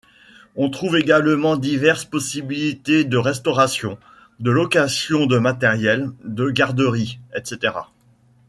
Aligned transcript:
On 0.55 0.71
trouve 0.71 0.97
également 0.97 1.57
diverses 1.57 2.05
possibilités 2.05 3.03
de 3.03 3.17
restauration, 3.17 3.99
de 4.39 4.49
location 4.49 5.27
de 5.27 5.37
matériel, 5.37 6.09
de 6.23 6.49
garderie, 6.49 7.19
etc. 7.35 7.73